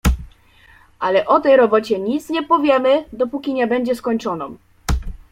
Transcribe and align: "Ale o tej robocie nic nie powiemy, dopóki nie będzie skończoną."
"Ale 0.99 1.25
o 1.25 1.39
tej 1.41 1.57
robocie 1.57 1.99
nic 1.99 2.29
nie 2.29 2.43
powiemy, 2.43 3.05
dopóki 3.13 3.53
nie 3.53 3.67
będzie 3.67 3.95
skończoną." 3.95 4.57